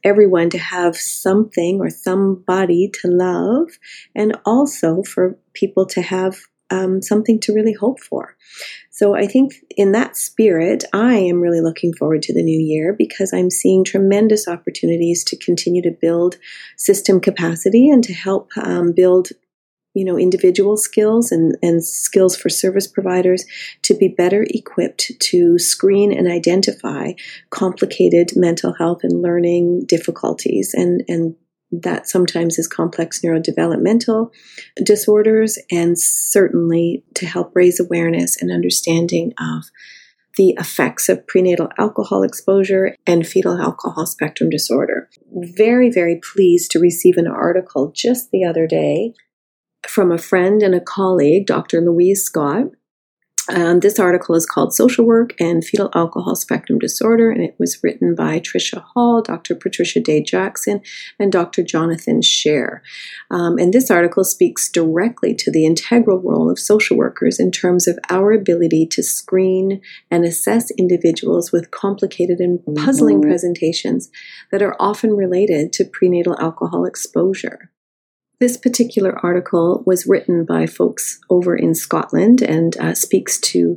everyone 0.02 0.48
to 0.50 0.58
have 0.58 0.96
something 0.96 1.78
or 1.78 1.90
somebody 1.90 2.90
to 3.02 3.08
love, 3.08 3.68
and 4.14 4.38
also 4.46 5.02
for 5.02 5.38
people 5.52 5.84
to 5.86 6.00
have 6.00 6.38
um, 6.71 7.02
something 7.02 7.40
to 7.40 7.52
really 7.52 7.73
hope 7.73 8.00
for. 8.00 8.37
So 8.90 9.14
I 9.14 9.26
think 9.26 9.54
in 9.76 9.92
that 9.92 10.16
spirit, 10.16 10.85
I 10.92 11.14
am 11.16 11.40
really 11.40 11.61
looking 11.61 11.92
forward 11.92 12.23
to 12.23 12.35
the 12.35 12.42
new 12.42 12.59
year 12.59 12.94
because 12.97 13.33
I'm 13.33 13.50
seeing 13.50 13.85
tremendous 13.85 14.47
opportunities 14.47 15.25
to 15.25 15.37
continue 15.37 15.83
to 15.83 15.97
build 16.00 16.37
system 16.76 17.21
capacity 17.21 17.90
and 17.90 18.04
to 18.04 18.12
help 18.12 18.50
um, 18.56 18.92
build 18.92 19.30
you 19.94 20.04
know 20.04 20.18
individual 20.18 20.76
skills 20.76 21.30
and, 21.33 21.56
and 21.62 21.85
skills 21.85 22.37
for 22.37 22.49
service 22.49 22.87
providers 22.87 23.44
to 23.83 23.94
be 23.94 24.09
better 24.09 24.44
equipped 24.50 25.12
to 25.21 25.59
screen 25.59 26.12
and 26.12 26.28
identify 26.28 27.12
complicated 27.50 28.33
mental 28.35 28.75
health 28.75 29.00
and 29.04 29.23
learning 29.23 29.85
difficulties 29.87 30.75
and 30.75 31.02
and 31.09 31.37
that 31.82 32.08
sometimes 32.08 32.58
is 32.58 32.68
complex 32.68 33.20
neurodevelopmental 33.22 34.30
disorders, 34.82 35.58
and 35.70 35.98
certainly 35.98 37.04
to 37.14 37.26
help 37.26 37.52
raise 37.54 37.80
awareness 37.80 38.40
and 38.40 38.50
understanding 38.50 39.32
of 39.38 39.64
the 40.36 40.54
effects 40.58 41.08
of 41.08 41.26
prenatal 41.26 41.68
alcohol 41.78 42.22
exposure 42.22 42.96
and 43.06 43.26
fetal 43.26 43.60
alcohol 43.60 44.04
spectrum 44.04 44.50
disorder. 44.50 45.08
Very, 45.32 45.90
very 45.90 46.20
pleased 46.34 46.70
to 46.72 46.80
receive 46.80 47.16
an 47.16 47.28
article 47.28 47.92
just 47.94 48.30
the 48.30 48.44
other 48.44 48.66
day 48.66 49.14
from 49.86 50.10
a 50.10 50.18
friend 50.18 50.62
and 50.62 50.74
a 50.74 50.80
colleague, 50.80 51.46
Dr. 51.46 51.80
Louise 51.80 52.24
Scott, 52.24 52.64
um, 53.48 53.80
this 53.80 53.98
article 53.98 54.34
is 54.34 54.46
called 54.46 54.74
Social 54.74 55.04
Work 55.04 55.38
and 55.38 55.62
Fetal 55.62 55.90
Alcohol 55.94 56.34
Spectrum 56.34 56.78
Disorder, 56.78 57.30
and 57.30 57.42
it 57.42 57.54
was 57.58 57.78
written 57.82 58.14
by 58.14 58.40
Tricia 58.40 58.82
Hall, 58.82 59.20
Dr. 59.20 59.54
Patricia 59.54 60.00
Day 60.00 60.22
Jackson, 60.22 60.80
and 61.18 61.30
Dr. 61.30 61.62
Jonathan 61.62 62.22
Sher. 62.22 62.82
Um, 63.30 63.58
and 63.58 63.72
this 63.72 63.90
article 63.90 64.24
speaks 64.24 64.70
directly 64.70 65.34
to 65.34 65.50
the 65.50 65.66
integral 65.66 66.20
role 66.20 66.50
of 66.50 66.58
social 66.58 66.96
workers 66.96 67.38
in 67.38 67.50
terms 67.50 67.86
of 67.86 67.98
our 68.08 68.32
ability 68.32 68.86
to 68.92 69.02
screen 69.02 69.82
and 70.10 70.24
assess 70.24 70.70
individuals 70.78 71.52
with 71.52 71.70
complicated 71.70 72.40
and 72.40 72.60
puzzling 72.76 73.20
mm-hmm. 73.20 73.28
presentations 73.28 74.10
that 74.52 74.62
are 74.62 74.76
often 74.80 75.14
related 75.14 75.72
to 75.74 75.84
prenatal 75.84 76.36
alcohol 76.40 76.86
exposure. 76.86 77.70
This 78.40 78.56
particular 78.56 79.18
article 79.24 79.82
was 79.86 80.06
written 80.06 80.44
by 80.44 80.66
folks 80.66 81.20
over 81.30 81.56
in 81.56 81.74
Scotland 81.74 82.42
and 82.42 82.76
uh, 82.78 82.94
speaks 82.94 83.38
to 83.40 83.76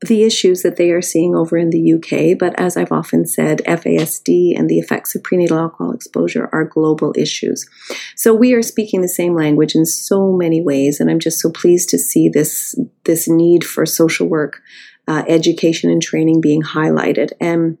the 0.00 0.22
issues 0.22 0.62
that 0.62 0.76
they 0.76 0.92
are 0.92 1.02
seeing 1.02 1.34
over 1.34 1.56
in 1.56 1.70
the 1.70 1.94
UK. 1.94 2.38
But 2.38 2.58
as 2.58 2.76
I've 2.76 2.92
often 2.92 3.26
said, 3.26 3.62
FASD 3.66 4.56
and 4.56 4.68
the 4.68 4.78
effects 4.78 5.14
of 5.14 5.24
prenatal 5.24 5.58
alcohol 5.58 5.92
exposure 5.92 6.48
are 6.52 6.64
global 6.64 7.12
issues. 7.16 7.68
So 8.14 8.32
we 8.32 8.54
are 8.54 8.62
speaking 8.62 9.00
the 9.00 9.08
same 9.08 9.34
language 9.34 9.74
in 9.74 9.86
so 9.86 10.32
many 10.32 10.62
ways, 10.62 11.00
and 11.00 11.10
I'm 11.10 11.18
just 11.18 11.40
so 11.40 11.50
pleased 11.50 11.88
to 11.90 11.98
see 11.98 12.28
this 12.28 12.76
this 13.04 13.28
need 13.28 13.64
for 13.64 13.84
social 13.86 14.28
work, 14.28 14.60
uh, 15.08 15.24
education, 15.26 15.90
and 15.90 16.00
training 16.00 16.40
being 16.40 16.62
highlighted. 16.62 17.32
And 17.40 17.78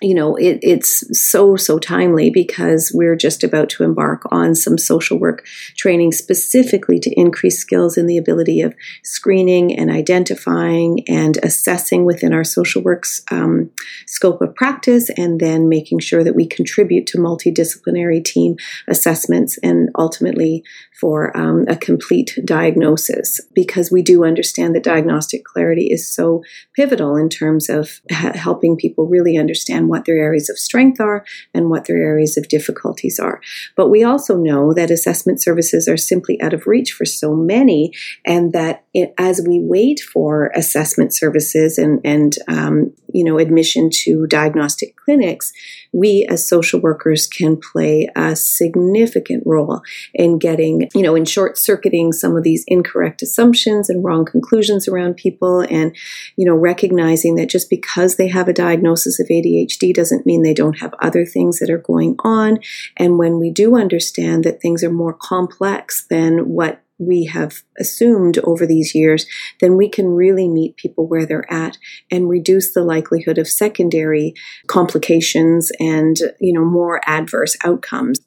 you 0.00 0.14
know, 0.14 0.36
it, 0.36 0.58
it's 0.62 1.20
so, 1.20 1.56
so 1.56 1.78
timely 1.78 2.30
because 2.30 2.92
we're 2.94 3.16
just 3.16 3.42
about 3.42 3.68
to 3.70 3.82
embark 3.82 4.22
on 4.30 4.54
some 4.54 4.78
social 4.78 5.18
work 5.18 5.44
training 5.76 6.12
specifically 6.12 7.00
to 7.00 7.10
increase 7.18 7.58
skills 7.58 7.98
in 7.98 8.06
the 8.06 8.16
ability 8.16 8.60
of 8.60 8.74
screening 9.02 9.76
and 9.76 9.90
identifying 9.90 11.02
and 11.08 11.38
assessing 11.42 12.04
within 12.04 12.32
our 12.32 12.44
social 12.44 12.82
work's 12.82 13.22
um, 13.30 13.70
scope 14.06 14.40
of 14.40 14.54
practice, 14.54 15.10
and 15.16 15.40
then 15.40 15.68
making 15.68 15.98
sure 15.98 16.22
that 16.22 16.36
we 16.36 16.46
contribute 16.46 17.06
to 17.06 17.18
multidisciplinary 17.18 18.24
team 18.24 18.56
assessments 18.86 19.58
and 19.62 19.90
ultimately 19.98 20.62
for 20.98 21.36
um, 21.36 21.64
a 21.68 21.76
complete 21.76 22.36
diagnosis 22.44 23.40
because 23.54 23.92
we 23.92 24.02
do 24.02 24.24
understand 24.24 24.74
that 24.74 24.82
diagnostic 24.82 25.44
clarity 25.44 25.88
is 25.92 26.12
so 26.12 26.42
pivotal 26.74 27.16
in 27.16 27.28
terms 27.28 27.68
of 27.68 28.00
ha- 28.10 28.32
helping 28.34 28.76
people 28.76 29.06
really 29.06 29.36
understand 29.36 29.88
what 29.88 30.04
their 30.04 30.18
areas 30.18 30.48
of 30.50 30.58
strength 30.58 31.00
are 31.00 31.24
and 31.54 31.70
what 31.70 31.84
their 31.84 32.02
areas 32.02 32.36
of 32.36 32.48
difficulties 32.48 33.18
are. 33.20 33.40
But 33.76 33.90
we 33.90 34.02
also 34.02 34.36
know 34.36 34.74
that 34.74 34.90
assessment 34.90 35.40
services 35.40 35.86
are 35.86 35.96
simply 35.96 36.40
out 36.40 36.52
of 36.52 36.66
reach 36.66 36.92
for 36.92 37.04
so 37.04 37.34
many, 37.34 37.92
and 38.26 38.52
that 38.52 38.84
it, 38.92 39.14
as 39.18 39.40
we 39.46 39.60
wait 39.60 40.00
for 40.00 40.50
assessment 40.54 41.14
services 41.14 41.78
and, 41.78 42.00
and 42.04 42.34
um, 42.48 42.92
you 43.12 43.24
know 43.24 43.38
admission 43.38 43.90
to 44.04 44.26
diagnostic 44.26 44.96
clinics, 44.96 45.52
we 45.92 46.26
as 46.28 46.48
social 46.48 46.80
workers 46.80 47.26
can 47.26 47.56
play 47.56 48.08
a 48.16 48.34
significant 48.34 49.42
role 49.46 49.80
in 50.14 50.38
getting, 50.38 50.87
you 50.94 51.02
know, 51.02 51.14
in 51.14 51.24
short 51.24 51.58
circuiting 51.58 52.12
some 52.12 52.36
of 52.36 52.42
these 52.42 52.64
incorrect 52.66 53.22
assumptions 53.22 53.88
and 53.88 54.04
wrong 54.04 54.24
conclusions 54.24 54.88
around 54.88 55.16
people 55.16 55.60
and, 55.60 55.94
you 56.36 56.44
know, 56.44 56.54
recognizing 56.54 57.34
that 57.36 57.48
just 57.48 57.70
because 57.70 58.16
they 58.16 58.28
have 58.28 58.48
a 58.48 58.52
diagnosis 58.52 59.20
of 59.20 59.28
ADHD 59.28 59.94
doesn't 59.94 60.26
mean 60.26 60.42
they 60.42 60.54
don't 60.54 60.78
have 60.78 60.94
other 61.00 61.24
things 61.24 61.58
that 61.58 61.70
are 61.70 61.78
going 61.78 62.16
on. 62.24 62.58
And 62.96 63.18
when 63.18 63.38
we 63.38 63.50
do 63.50 63.76
understand 63.76 64.44
that 64.44 64.60
things 64.60 64.82
are 64.84 64.92
more 64.92 65.14
complex 65.14 66.06
than 66.08 66.48
what 66.48 66.82
we 66.98 67.26
have 67.26 67.62
assumed 67.78 68.38
over 68.38 68.66
these 68.66 68.94
years, 68.94 69.26
then 69.60 69.76
we 69.76 69.88
can 69.88 70.08
really 70.08 70.48
meet 70.48 70.76
people 70.76 71.06
where 71.06 71.24
they're 71.24 71.50
at 71.52 71.78
and 72.10 72.28
reduce 72.28 72.74
the 72.74 72.82
likelihood 72.82 73.38
of 73.38 73.46
secondary 73.46 74.34
complications 74.66 75.70
and, 75.78 76.16
you 76.40 76.52
know, 76.52 76.64
more 76.64 77.00
adverse 77.06 77.56
outcomes. 77.64 78.20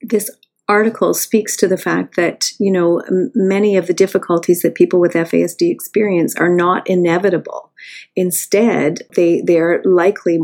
This 0.00 0.30
article 0.68 1.12
speaks 1.12 1.56
to 1.56 1.68
the 1.68 1.76
fact 1.76 2.16
that, 2.16 2.50
you 2.58 2.72
know, 2.72 3.02
many 3.34 3.76
of 3.76 3.86
the 3.86 3.94
difficulties 3.94 4.62
that 4.62 4.74
people 4.74 5.00
with 5.00 5.12
FASD 5.12 5.70
experience 5.70 6.34
are 6.36 6.54
not 6.54 6.88
inevitable. 6.88 7.72
Instead, 8.16 9.02
they, 9.14 9.42
they're 9.42 9.82
likely 9.84 10.40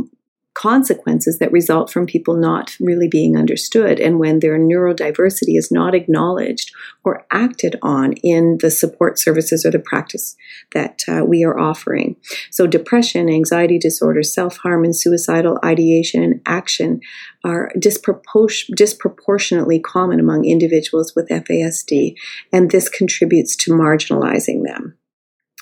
consequences 0.61 1.39
that 1.39 1.51
result 1.53 1.91
from 1.91 2.05
people 2.05 2.37
not 2.37 2.77
really 2.81 3.09
being 3.09 3.35
understood 3.35 3.99
and 3.99 4.19
when 4.19 4.41
their 4.41 4.59
neurodiversity 4.59 5.57
is 5.57 5.71
not 5.73 5.95
acknowledged 5.95 6.71
or 7.03 7.25
acted 7.33 7.77
on 7.81 8.13
in 8.23 8.59
the 8.61 8.71
support 8.71 9.19
services 9.19 9.65
or 9.65 9.71
the 9.71 9.79
practice 9.79 10.37
that 10.75 11.01
uh, 11.09 11.25
we 11.25 11.43
are 11.43 11.59
offering. 11.59 12.15
So, 12.51 12.67
depression, 12.67 13.31
anxiety 13.31 13.79
disorder, 13.79 14.23
self 14.23 14.59
harm, 14.59 14.85
and 14.85 14.95
suicidal 14.95 15.59
ideation 15.65 16.23
and 16.23 16.43
action 16.45 17.01
are 17.43 17.73
dispropor- 17.79 18.75
disproportionately 18.77 19.81
common 19.81 20.21
among 20.21 20.45
individuals 20.45 21.15
with 21.17 21.31
FASD, 21.31 22.17
and 22.53 22.71
this 22.71 22.91
contributes 22.91 23.57
to 23.57 23.73
marginalizing 23.73 24.63
them. 24.67 25.00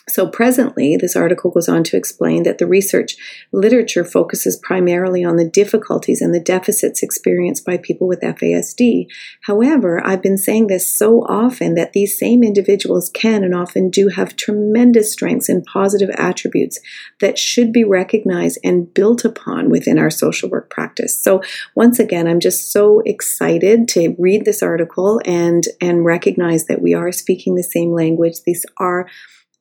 So, 0.09 0.27
presently, 0.27 0.97
this 0.97 1.17
article 1.17 1.50
goes 1.50 1.69
on 1.69 1.85
to 1.85 1.97
explain 1.97 2.43
that 2.45 2.59
the 2.59 2.67
research 2.67 3.17
literature 3.53 4.05
focuses 4.05 4.57
primarily 4.57 5.23
on 5.23 5.37
the 5.37 5.49
difficulties 5.49 6.23
and 6.23 6.35
the 6.35 6.41
deficits 6.41 7.03
experienced 7.03 7.65
by 7.65 7.77
people 7.77 8.09
with 8.09 8.21
FASD. 8.21 9.07
However, 9.43 10.05
I've 10.05 10.23
been 10.23 10.38
saying 10.38 10.69
this 10.69 10.93
so 10.93 11.23
often 11.25 11.75
that 11.75 11.93
these 11.93 12.19
same 12.19 12.43
individuals 12.43 13.11
can 13.11 13.45
and 13.45 13.55
often 13.55 13.91
do 13.91 14.09
have 14.09 14.37
tremendous 14.37 15.12
strengths 15.12 15.49
and 15.49 15.65
positive 15.65 16.11
attributes 16.17 16.81
that 17.21 17.38
should 17.38 17.73
be 17.73 17.85
recognized 17.85 18.59
and 18.65 18.93
built 18.95 19.25
upon 19.25 19.69
within 19.69 19.99
our 19.99 20.11
social 20.11 20.49
work 20.49 20.71
practice. 20.71 21.23
So, 21.23 21.43
once 21.75 21.99
again, 21.99 22.27
I'm 22.27 22.41
just 22.41 22.73
so 22.73 23.00
excited 23.05 23.88
to 23.88 24.17
read 24.19 24.45
this 24.45 24.62
article 24.62 25.21
and, 25.27 25.65
and 25.81 26.05
recognize 26.05 26.65
that 26.67 26.81
we 26.81 26.95
are 26.95 27.12
speaking 27.12 27.55
the 27.55 27.62
same 27.62 27.93
language. 27.93 28.43
These 28.47 28.65
are 28.79 29.07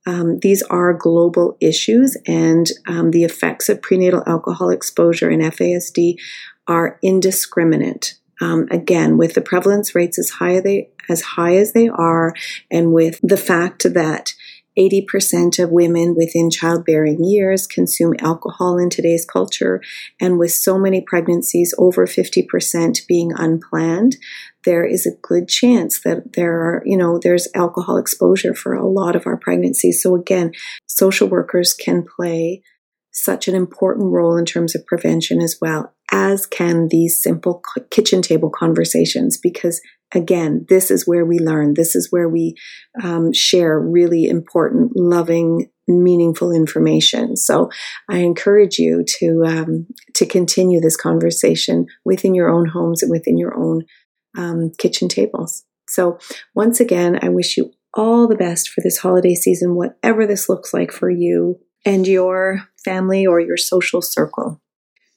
um, 0.07 0.39
these 0.39 0.63
are 0.63 0.93
global 0.93 1.57
issues, 1.59 2.15
and 2.25 2.65
um, 2.87 3.11
the 3.11 3.25
effects 3.25 3.67
of 3.67 3.81
prenatal 3.81 4.23
alcohol 4.25 4.69
exposure 4.69 5.29
and 5.29 5.43
FASD 5.43 6.15
are 6.65 6.97
indiscriminate. 7.03 8.15
Um, 8.39 8.67
again, 8.71 9.17
with 9.17 9.33
the 9.33 9.41
prevalence 9.41 9.93
rates 9.93 10.17
as 10.17 10.29
high 10.29 10.55
as 10.55 10.63
they 10.63 10.89
as 11.09 11.21
high 11.21 11.57
as 11.57 11.73
they 11.73 11.89
are, 11.89 12.33
and 12.71 12.93
with 12.93 13.19
the 13.21 13.37
fact 13.37 13.83
that 13.93 14.33
80% 14.77 15.61
of 15.61 15.71
women 15.71 16.15
within 16.15 16.49
childbearing 16.49 17.23
years 17.23 17.65
consume 17.65 18.13
alcohol 18.19 18.77
in 18.77 18.89
today's 18.89 19.25
culture, 19.25 19.81
and 20.21 20.37
with 20.37 20.51
so 20.51 20.77
many 20.77 21.01
pregnancies, 21.01 21.73
over 21.77 22.05
50% 22.05 23.07
being 23.07 23.31
unplanned, 23.35 24.17
there 24.65 24.85
is 24.85 25.05
a 25.05 25.17
good 25.21 25.47
chance 25.47 26.01
that 26.01 26.33
there 26.33 26.53
are, 26.53 26.83
you 26.85 26.97
know, 26.97 27.19
there's 27.21 27.47
alcohol 27.55 27.97
exposure 27.97 28.53
for 28.53 28.73
a 28.73 28.87
lot 28.87 29.15
of 29.15 29.25
our 29.25 29.37
pregnancies. 29.37 30.01
So 30.01 30.15
again, 30.15 30.51
social 30.87 31.27
workers 31.27 31.73
can 31.73 32.03
play 32.03 32.61
such 33.11 33.47
an 33.47 33.55
important 33.55 34.11
role 34.11 34.37
in 34.37 34.45
terms 34.45 34.75
of 34.75 34.85
prevention 34.85 35.41
as 35.41 35.57
well. 35.59 35.93
as 36.11 36.45
can 36.45 36.87
these 36.89 37.21
simple 37.21 37.61
kitchen 37.91 38.21
table 38.21 38.49
conversations 38.49 39.37
because 39.37 39.81
again 40.13 40.65
this 40.69 40.89
is 40.89 41.05
where 41.05 41.25
we 41.25 41.37
learn 41.39 41.73
this 41.73 41.95
is 41.95 42.07
where 42.11 42.29
we 42.29 42.55
um, 43.03 43.33
share 43.33 43.77
really 43.79 44.25
important 44.25 44.91
loving 44.95 45.69
meaningful 45.87 46.51
information 46.51 47.35
so 47.35 47.69
i 48.09 48.19
encourage 48.19 48.77
you 48.79 49.03
to 49.05 49.43
um, 49.45 49.85
to 50.13 50.25
continue 50.25 50.79
this 50.79 50.95
conversation 50.95 51.85
within 52.05 52.33
your 52.33 52.49
own 52.49 52.67
homes 52.67 53.03
and 53.03 53.11
within 53.11 53.37
your 53.37 53.53
own 53.57 53.83
um, 54.37 54.71
kitchen 54.77 55.07
tables. 55.07 55.63
So 55.89 56.19
once 56.53 56.81
again 56.81 57.17
i 57.21 57.29
wish 57.29 57.55
you 57.55 57.71
all 57.93 58.27
the 58.27 58.35
best 58.35 58.69
for 58.69 58.81
this 58.81 58.97
holiday 58.97 59.33
season 59.33 59.75
whatever 59.75 60.27
this 60.27 60.49
looks 60.49 60.73
like 60.73 60.91
for 60.91 61.09
you 61.09 61.57
and 61.85 62.05
your 62.05 62.67
family 62.83 63.25
or 63.25 63.39
your 63.39 63.57
social 63.57 64.01
circle. 64.01 64.61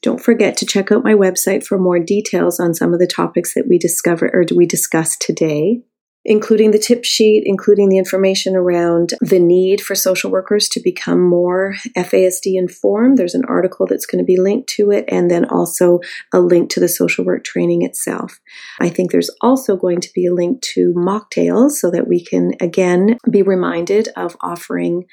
Don't 0.02 0.22
forget 0.22 0.56
to 0.56 0.66
check 0.66 0.90
out 0.92 1.04
my 1.04 1.14
website 1.14 1.66
for 1.66 1.78
more 1.78 1.98
details 1.98 2.58
on 2.60 2.74
some 2.74 2.94
of 2.94 3.00
the 3.00 3.06
topics 3.06 3.54
that 3.54 3.66
we 3.68 3.76
discover 3.76 4.30
or 4.32 4.44
we 4.54 4.66
discussed 4.66 5.20
today, 5.20 5.82
including 6.24 6.70
the 6.70 6.78
tip 6.78 7.04
sheet, 7.04 7.44
including 7.46 7.88
the 7.88 7.98
information 7.98 8.54
around 8.54 9.14
the 9.20 9.38
need 9.38 9.80
for 9.80 9.94
social 9.94 10.30
workers 10.30 10.68
to 10.68 10.80
become 10.80 11.20
more 11.20 11.74
FASD 11.96 12.58
informed. 12.58 13.16
There's 13.16 13.34
an 13.34 13.44
article 13.48 13.86
that's 13.86 14.06
going 14.06 14.22
to 14.22 14.26
be 14.26 14.38
linked 14.38 14.68
to 14.70 14.90
it, 14.90 15.04
and 15.08 15.30
then 15.30 15.46
also 15.46 16.00
a 16.32 16.40
link 16.40 16.70
to 16.70 16.80
the 16.80 16.88
social 16.88 17.24
work 17.24 17.44
training 17.44 17.82
itself. 17.82 18.38
I 18.80 18.90
think 18.90 19.10
there's 19.10 19.30
also 19.40 19.76
going 19.76 20.00
to 20.00 20.10
be 20.14 20.26
a 20.26 20.34
link 20.34 20.60
to 20.74 20.92
mocktails 20.96 21.72
so 21.72 21.90
that 21.90 22.06
we 22.06 22.24
can 22.24 22.52
again 22.60 23.18
be 23.30 23.42
reminded 23.42 24.08
of 24.16 24.36
offering 24.42 25.04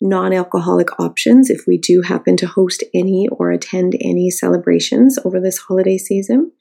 non 0.00 0.32
alcoholic 0.32 1.00
options 1.00 1.50
if 1.50 1.62
we 1.66 1.78
do 1.78 2.02
happen 2.02 2.36
to 2.36 2.46
host 2.46 2.84
any 2.94 3.28
or 3.32 3.50
attend 3.50 3.96
any 4.00 4.30
celebrations 4.30 5.18
over 5.24 5.40
this 5.40 5.58
holiday 5.58 5.98
season. 5.98 6.52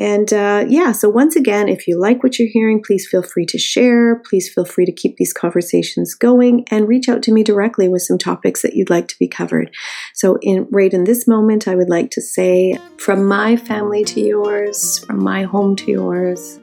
And 0.00 0.32
uh, 0.32 0.64
yeah, 0.68 0.92
so 0.92 1.08
once 1.08 1.36
again, 1.36 1.68
if 1.68 1.86
you 1.86 1.98
like 1.98 2.22
what 2.22 2.38
you're 2.38 2.48
hearing, 2.48 2.82
please 2.82 3.06
feel 3.08 3.22
free 3.22 3.46
to 3.46 3.58
share. 3.58 4.16
Please 4.28 4.52
feel 4.52 4.64
free 4.64 4.86
to 4.86 4.92
keep 4.92 5.16
these 5.16 5.32
conversations 5.32 6.14
going 6.14 6.64
and 6.70 6.88
reach 6.88 7.08
out 7.08 7.22
to 7.24 7.32
me 7.32 7.44
directly 7.44 7.88
with 7.88 8.02
some 8.02 8.18
topics 8.18 8.62
that 8.62 8.74
you'd 8.74 8.90
like 8.90 9.06
to 9.08 9.18
be 9.18 9.28
covered. 9.28 9.70
So, 10.12 10.38
in 10.42 10.66
right 10.72 10.92
in 10.92 11.04
this 11.04 11.28
moment, 11.28 11.68
I 11.68 11.76
would 11.76 11.88
like 11.88 12.10
to 12.12 12.20
say 12.20 12.76
from 12.98 13.26
my 13.26 13.56
family 13.56 14.04
to 14.04 14.20
yours, 14.20 14.98
from 15.04 15.22
my 15.22 15.44
home 15.44 15.76
to 15.76 15.90
yours, 15.90 16.58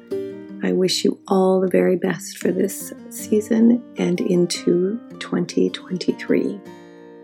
I 0.64 0.74
wish 0.74 1.04
you 1.04 1.20
all 1.28 1.62
the 1.62 1.70
very 1.70 1.96
best 1.96 2.38
for 2.38 2.52
this 2.52 2.94
season 3.10 3.84
and 3.98 4.20
into 4.22 5.00
2023. 5.20 6.60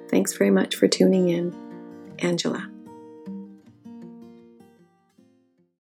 Thanks 0.10 0.38
very 0.38 0.52
much 0.52 0.76
for 0.76 0.88
tuning 0.88 1.30
in. 1.30 1.54
Angela. 2.20 2.77